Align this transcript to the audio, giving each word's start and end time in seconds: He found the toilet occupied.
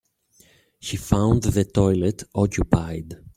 He 0.79 0.97
found 0.97 1.43
the 1.43 1.63
toilet 1.63 2.23
occupied. 2.33 3.17